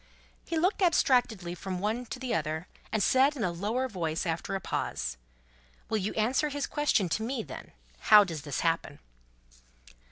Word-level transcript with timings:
He 0.47 0.57
looked 0.57 0.81
abstractedly 0.81 1.53
from 1.53 1.77
one 1.79 2.07
to 2.07 2.27
another, 2.31 2.65
and 2.91 3.03
said, 3.03 3.35
in 3.35 3.43
a 3.43 3.51
lower 3.51 3.87
voice, 3.87 4.25
after 4.25 4.55
a 4.55 4.59
pause: 4.59 5.15
"Will 5.89 5.99
you 5.99 6.11
answer 6.15 6.49
his 6.49 6.65
question 6.65 7.07
to 7.09 7.21
me 7.21 7.43
then? 7.43 7.71
How 8.09 8.23
does 8.23 8.41
this 8.41 8.61
happen?" 8.61 8.97